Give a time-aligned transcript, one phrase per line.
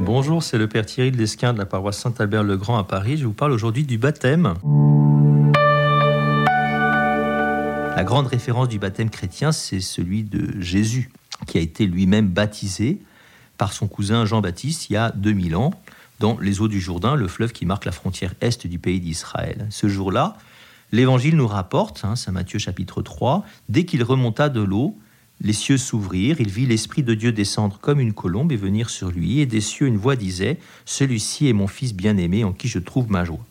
[0.00, 3.16] Bonjour, c'est le Père Thierry de l'Esquin de la paroisse Saint-Albert-le-Grand à Paris.
[3.16, 4.54] Je vous parle aujourd'hui du baptême.
[7.96, 11.10] La grande référence du baptême chrétien, c'est celui de Jésus,
[11.46, 13.00] qui a été lui-même baptisé
[13.56, 15.70] par son cousin Jean-Baptiste il y a 2000 ans
[16.20, 19.66] dans les eaux du Jourdain, le fleuve qui marque la frontière est du pays d'Israël.
[19.70, 20.36] Ce jour-là,
[20.92, 24.96] l'Évangile nous rapporte, hein, Saint Matthieu chapitre 3, dès qu'il remonta de l'eau,
[25.40, 29.10] les cieux s'ouvrirent, il vit l'Esprit de Dieu descendre comme une colombe et venir sur
[29.10, 32.78] lui, et des cieux une voix disait, Celui-ci est mon Fils bien-aimé en qui je
[32.78, 33.44] trouve ma joie.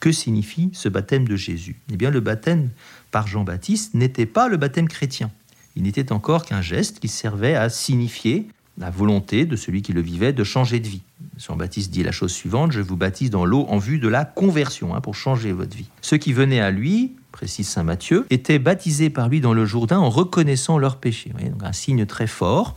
[0.00, 1.76] Que signifie ce baptême de Jésus?
[1.92, 2.70] Eh bien, le baptême
[3.10, 5.30] par Jean-Baptiste n'était pas le baptême chrétien.
[5.76, 10.00] Il n'était encore qu'un geste qui servait à signifier la volonté de celui qui le
[10.00, 11.02] vivait de changer de vie.
[11.36, 14.94] Jean-Baptiste dit la chose suivante, je vous baptise dans l'eau en vue de la conversion,
[14.94, 15.88] hein, pour changer votre vie.
[16.00, 19.98] Ceux qui venaient à lui, précise Saint Matthieu, étaient baptisés par lui dans le Jourdain
[19.98, 21.30] en reconnaissant leurs péchés.
[21.30, 22.76] donc un signe très fort,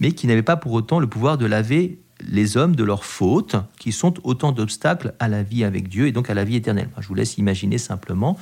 [0.00, 3.56] mais qui n'avait pas pour autant le pouvoir de laver les hommes de leurs fautes,
[3.78, 6.88] qui sont autant d'obstacles à la vie avec Dieu et donc à la vie éternelle.
[6.98, 8.38] Je vous laisse imaginer simplement,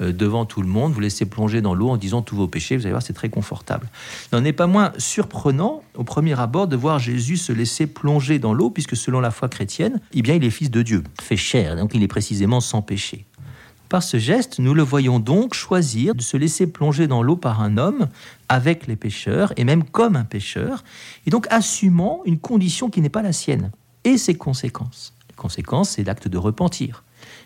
[0.00, 2.76] euh, devant tout le monde, vous laissez plonger dans l'eau en disant tous vos péchés,
[2.76, 3.88] vous allez voir, c'est très confortable.
[4.32, 8.54] N'en est pas moins surprenant, au premier abord, de voir Jésus se laisser plonger dans
[8.54, 11.76] l'eau, puisque selon la foi chrétienne, eh bien, il est fils de Dieu, fait chair,
[11.76, 13.24] donc il est précisément sans péché.
[13.92, 17.60] Par ce geste, nous le voyons donc choisir de se laisser plonger dans l'eau par
[17.60, 18.08] un homme
[18.48, 20.82] avec les pêcheurs et même comme un pêcheur,
[21.26, 23.70] et donc assumant une condition qui n'est pas la sienne
[24.04, 25.12] et ses conséquences.
[25.28, 27.04] Les conséquences, c'est l'acte de repentir.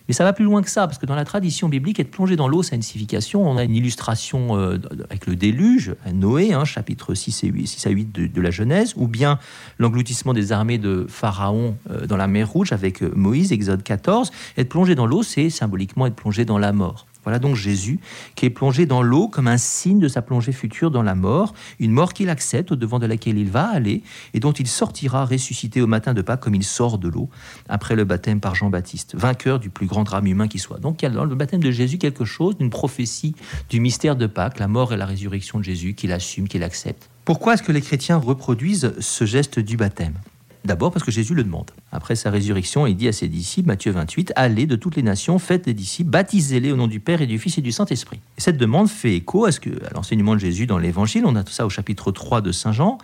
[0.09, 2.37] Mais ça va plus loin que ça, parce que dans la tradition biblique, être plongé
[2.37, 3.49] dans l'eau, a une signification.
[3.49, 4.79] On a une illustration euh,
[5.11, 8.95] avec le déluge, Noé, hein, chapitre 6, et 8, 6 à 8 de, la Genèse,
[8.97, 9.39] ou bien
[9.79, 14.31] l'engloutissement des armées de Pharaon euh, dans la mer Rouge avec euh, Moïse, Exode 14.
[14.57, 17.07] Être plongé dans l'eau, c'est symboliquement être plongé dans la mort.
[17.27, 17.99] Voilà donc Jésus
[18.37, 21.55] qui est plongé dans l'eau comme un signe de sa plongée future dans la mort,
[21.81, 25.25] une mort qu'il accepte au devant de laquelle il va aller et dont il sortira
[25.25, 27.29] ressuscité au matin de Pâques comme il sort de l'eau
[27.69, 30.79] après le baptême par Jean-Baptiste, vainqueur du plus grand drame humain qui soit.
[30.79, 33.35] Donc il y a dans le baptême de Jésus quelque chose d'une prophétie
[33.71, 37.11] du mystère de Pâques, la mort et la résurrection de Jésus qu'il assume, qu'il accepte.
[37.25, 40.15] Pourquoi est-ce que les chrétiens reproduisent ce geste du baptême?
[40.67, 41.71] D'abord parce que Jésus le demande.
[41.93, 45.39] Après sa résurrection, il dit à ses disciples, Matthieu 28, Allez de toutes les nations,
[45.39, 48.21] faites les disciples, baptisez-les au nom du Père et du Fils et du Saint-Esprit.
[48.37, 51.25] Et cette demande fait écho à, ce que, à l'enseignement de Jésus dans l'Évangile.
[51.25, 52.99] On a tout ça au chapitre 3 de Saint Jean.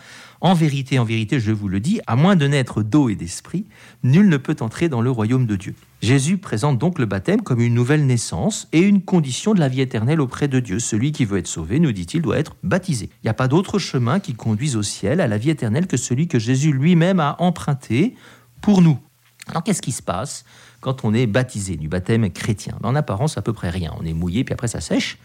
[0.44, 3.64] En vérité, en vérité, je vous le dis, à moins de naître d'eau et d'esprit,
[4.02, 5.76] nul ne peut entrer dans le royaume de Dieu.
[6.02, 9.80] Jésus présente donc le baptême comme une nouvelle naissance et une condition de la vie
[9.80, 10.80] éternelle auprès de Dieu.
[10.80, 13.08] Celui qui veut être sauvé, nous dit-il, doit être baptisé.
[13.22, 15.96] Il n'y a pas d'autre chemin qui conduise au ciel, à la vie éternelle, que
[15.96, 18.16] celui que Jésus lui-même a emprunté
[18.60, 18.98] pour nous.
[19.46, 20.44] Alors qu'est-ce qui se passe
[20.80, 22.76] quand on est baptisé du baptême chrétien?
[22.82, 23.94] En apparence, à peu près rien.
[24.00, 25.18] On est mouillé, puis après ça sèche.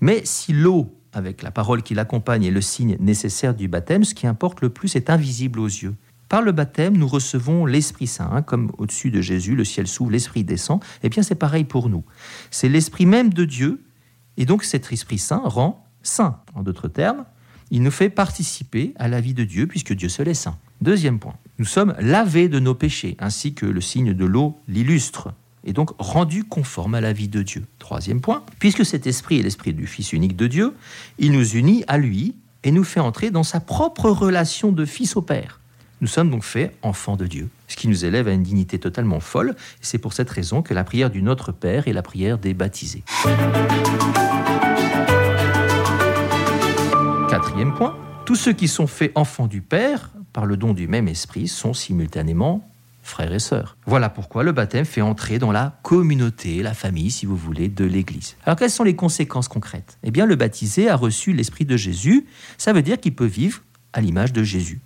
[0.00, 4.14] Mais si l'eau avec la parole qui l'accompagne et le signe nécessaire du baptême, ce
[4.14, 5.94] qui importe le plus est invisible aux yeux.
[6.28, 10.10] Par le baptême, nous recevons l'Esprit Saint, hein, comme au-dessus de Jésus, le ciel s'ouvre,
[10.10, 10.84] l'Esprit descend.
[11.02, 12.04] Eh bien, c'est pareil pour nous.
[12.50, 13.82] C'est l'Esprit même de Dieu,
[14.36, 16.40] et donc cet Esprit Saint rend saint.
[16.54, 17.24] En d'autres termes,
[17.70, 20.58] il nous fait participer à la vie de Dieu, puisque Dieu seul est saint.
[20.82, 25.32] Deuxième point, nous sommes lavés de nos péchés, ainsi que le signe de l'eau l'illustre
[25.66, 27.66] et donc rendu conforme à la vie de Dieu.
[27.78, 30.74] Troisième point, puisque cet esprit est l'esprit du Fils unique de Dieu,
[31.18, 35.16] il nous unit à lui et nous fait entrer dans sa propre relation de fils
[35.16, 35.60] au Père.
[36.00, 39.20] Nous sommes donc faits enfants de Dieu, ce qui nous élève à une dignité totalement
[39.20, 39.56] folle.
[39.80, 43.02] C'est pour cette raison que la prière du Notre Père est la prière des baptisés.
[47.28, 51.08] Quatrième point, tous ceux qui sont faits enfants du Père par le don du même
[51.08, 52.68] esprit sont simultanément
[53.06, 53.76] frères et sœurs.
[53.86, 57.84] Voilà pourquoi le baptême fait entrer dans la communauté, la famille, si vous voulez, de
[57.84, 58.36] l'Église.
[58.44, 59.98] Alors quelles sont les conséquences concrètes?
[60.02, 62.26] Eh bien, le baptisé a reçu l'Esprit de Jésus,
[62.58, 63.60] ça veut dire qu'il peut vivre
[63.92, 64.80] à l'image de Jésus,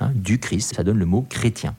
[0.00, 1.76] hein, du Christ, ça donne le mot chrétien.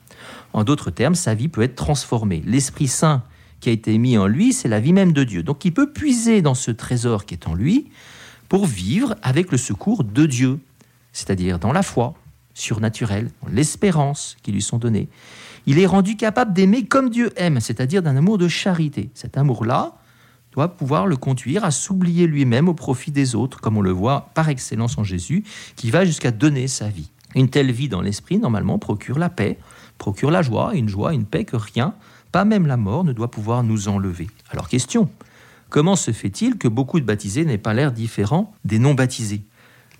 [0.52, 2.42] En d'autres termes, sa vie peut être transformée.
[2.46, 3.22] L'Esprit Saint
[3.60, 5.42] qui a été mis en lui, c'est la vie même de Dieu.
[5.42, 7.90] Donc il peut puiser dans ce trésor qui est en lui
[8.48, 10.58] pour vivre avec le secours de Dieu,
[11.12, 12.14] c'est-à-dire dans la foi
[12.54, 15.08] surnaturelle, l'espérance qui lui sont données
[15.66, 19.10] il est rendu capable d'aimer comme Dieu aime, c'est-à-dire d'un amour de charité.
[19.14, 19.96] Cet amour-là
[20.52, 24.30] doit pouvoir le conduire à s'oublier lui-même au profit des autres, comme on le voit
[24.34, 25.44] par excellence en Jésus,
[25.76, 27.10] qui va jusqu'à donner sa vie.
[27.34, 29.58] Une telle vie dans l'esprit, normalement, procure la paix,
[29.98, 31.94] procure la joie, une joie, une paix que rien,
[32.32, 34.28] pas même la mort, ne doit pouvoir nous enlever.
[34.50, 35.08] Alors question,
[35.70, 39.42] comment se fait-il que beaucoup de baptisés n'aient pas l'air différents des non-baptisés?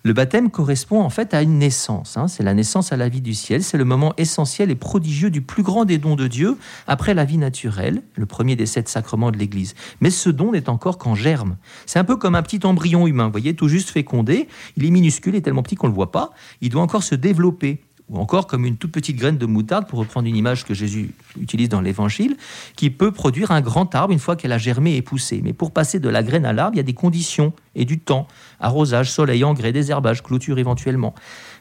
[0.04, 2.16] Le baptême correspond en fait à une naissance.
[2.16, 2.26] Hein.
[2.26, 3.62] C'est la naissance à la vie du ciel.
[3.62, 6.56] C'est le moment essentiel et prodigieux du plus grand des dons de Dieu
[6.87, 9.75] après la vie naturelle, le premier des sept sacrements de l'Église.
[10.00, 11.56] Mais ce don n'est encore qu'en germe.
[11.87, 14.49] C'est un peu comme un petit embryon humain, vous voyez, tout juste fécondé.
[14.76, 16.31] Il est minuscule et tellement petit qu'on ne le voit pas.
[16.60, 17.81] Il doit encore se développer
[18.12, 21.14] ou encore comme une toute petite graine de moutarde, pour reprendre une image que Jésus
[21.41, 22.37] utilise dans l'Évangile,
[22.76, 25.41] qui peut produire un grand arbre une fois qu'elle a germé et poussé.
[25.43, 27.99] Mais pour passer de la graine à l'arbre, il y a des conditions et du
[27.99, 28.29] temps,
[28.61, 31.14] arrosage, soleil, engrais, désherbage, clôture éventuellement.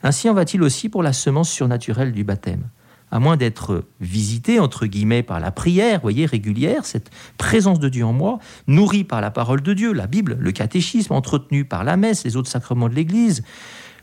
[0.04, 2.68] Ainsi en va-t-il aussi pour la semence surnaturelle du baptême
[3.12, 8.06] à moins d'être visité, entre guillemets, par la prière, voyez, régulière, cette présence de Dieu
[8.06, 11.98] en moi, nourrie par la parole de Dieu, la Bible, le catéchisme, entretenu par la
[11.98, 13.44] messe, les autres sacrements de l'Église,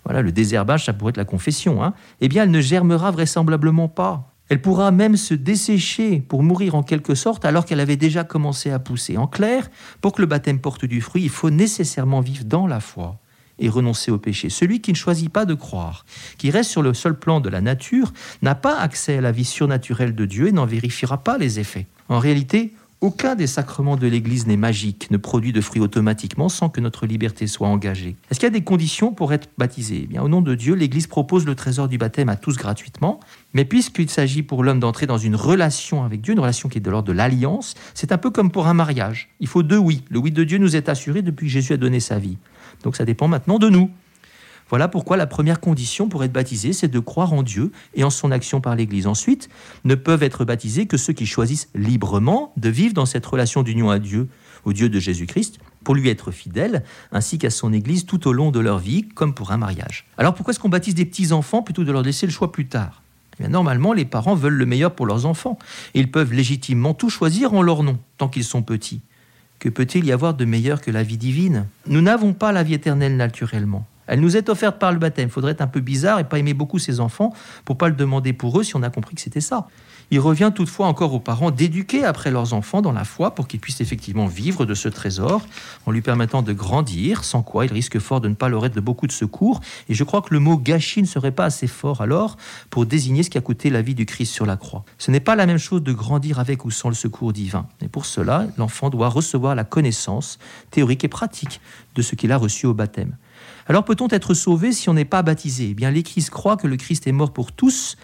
[0.04, 3.88] voilà, le désherbage, ça pourrait être la confession, hein, eh bien, elle ne germera vraisemblablement
[3.88, 4.32] pas.
[4.48, 8.70] Elle pourra même se dessécher pour mourir en quelque sorte alors qu'elle avait déjà commencé
[8.70, 9.18] à pousser.
[9.18, 12.80] En clair, pour que le baptême porte du fruit, il faut nécessairement vivre dans la
[12.80, 13.18] foi
[13.58, 14.48] et renoncer au péché.
[14.48, 16.06] Celui qui ne choisit pas de croire,
[16.38, 19.44] qui reste sur le seul plan de la nature, n'a pas accès à la vie
[19.44, 21.86] surnaturelle de Dieu et n'en vérifiera pas les effets.
[22.08, 26.68] En réalité, aucun des sacrements de l'Église n'est magique, ne produit de fruits automatiquement sans
[26.68, 28.16] que notre liberté soit engagée.
[28.30, 30.00] Est-ce qu'il y a des conditions pour être baptisé?
[30.02, 33.20] Eh bien, Au nom de Dieu, l'Église propose le trésor du baptême à tous gratuitement,
[33.54, 36.80] mais puisqu'il s'agit pour l'homme d'entrer dans une relation avec Dieu, une relation qui est
[36.80, 39.28] de l'ordre de l'alliance, c'est un peu comme pour un mariage.
[39.38, 40.02] Il faut deux oui.
[40.10, 42.36] Le oui de Dieu nous est assuré depuis que Jésus a donné sa vie.
[42.82, 43.90] Donc ça dépend maintenant de nous.
[44.70, 48.10] Voilà pourquoi la première condition pour être baptisé, c'est de croire en Dieu et en
[48.10, 49.06] son action par l'Église.
[49.06, 49.48] Ensuite,
[49.84, 53.90] ne peuvent être baptisés que ceux qui choisissent librement de vivre dans cette relation d'union
[53.90, 54.28] à Dieu,
[54.64, 58.50] au Dieu de Jésus-Christ, pour lui être fidèles, ainsi qu'à son Église tout au long
[58.50, 60.06] de leur vie, comme pour un mariage.
[60.18, 63.02] Alors pourquoi est-ce qu'on baptise des petits-enfants plutôt de leur laisser le choix plus tard?
[63.40, 65.58] Eh Normalement, les parents veulent le meilleur pour leurs enfants,
[65.94, 69.00] ils peuvent légitimement tout choisir en leur nom, tant qu'ils sont petits.
[69.58, 71.66] Que peut-il y avoir de meilleur que la vie divine?
[71.86, 73.86] Nous n'avons pas la vie éternelle naturellement.
[74.08, 75.28] Elle nous est offerte par le baptême.
[75.28, 77.32] Il faudrait être un peu bizarre et pas aimer beaucoup ses enfants
[77.64, 79.68] pour pas le demander pour eux si on a compris que c'était ça.
[80.10, 83.60] Il revient toutefois encore aux parents d'éduquer après leurs enfants dans la foi pour qu'ils
[83.60, 85.42] puissent effectivement vivre de ce trésor
[85.84, 88.74] en lui permettant de grandir, sans quoi il risque fort de ne pas leur être
[88.74, 89.60] de beaucoup de secours.
[89.90, 92.38] Et je crois que le mot gâchis ne serait pas assez fort alors
[92.70, 94.84] pour désigner ce qui a coûté la vie du Christ sur la croix.
[94.96, 97.66] Ce n'est pas la même chose de grandir avec ou sans le secours divin.
[97.82, 100.38] Et pour cela, l'enfant doit recevoir la connaissance
[100.70, 101.60] théorique et pratique
[101.94, 103.14] de ce qu'il a reçu au baptême.
[103.68, 105.68] Alors peut-on être sauvé si on n'est pas baptisé?
[105.70, 107.96] Eh bien, l'Église croit que le Christ est mort pour tous.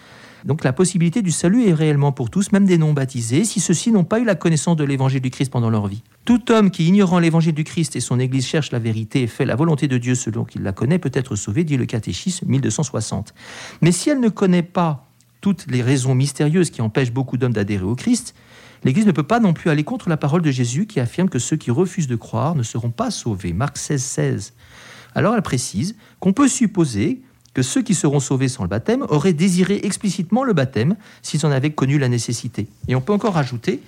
[0.45, 4.03] Donc la possibilité du salut est réellement pour tous, même des non-baptisés, si ceux-ci n'ont
[4.03, 6.03] pas eu la connaissance de l'évangile du Christ pendant leur vie.
[6.23, 9.45] Tout homme qui, ignorant l'évangile du Christ et son Église, cherche la vérité et fait
[9.45, 13.33] la volonté de Dieu selon qu'il la connaît, peut être sauvé, dit le catéchisme 1260.
[13.81, 15.07] Mais si elle ne connaît pas
[15.41, 18.35] toutes les raisons mystérieuses qui empêchent beaucoup d'hommes d'adhérer au Christ,
[18.83, 21.39] l'Église ne peut pas non plus aller contre la parole de Jésus qui affirme que
[21.39, 23.53] ceux qui refusent de croire ne seront pas sauvés.
[23.53, 24.53] Marc 16, 16.
[25.15, 27.21] Alors elle précise qu'on peut supposer
[27.53, 31.51] que ceux qui seront sauvés sans le baptême auraient désiré explicitement le baptême s'ils en
[31.51, 32.67] avaient connu la nécessité.
[32.89, 33.81] Et on peut encore ajouter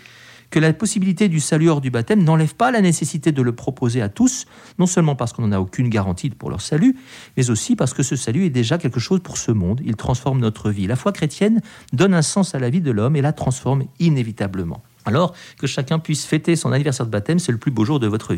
[0.49, 4.01] que la possibilité du salut hors du baptême n'enlève pas la nécessité de le proposer
[4.01, 4.45] à tous,
[4.79, 6.95] non seulement parce qu'on n'en a aucune garantie pour leur salut,
[7.35, 10.39] mais aussi parce que ce salut est déjà quelque chose pour ce monde, il transforme
[10.39, 10.87] notre vie.
[10.87, 14.81] La foi chrétienne donne un sens à la vie de l'homme et la transforme inévitablement.
[15.05, 18.07] Alors que chacun puisse fêter son anniversaire de baptême, c'est le plus beau jour de
[18.07, 18.35] votre vie.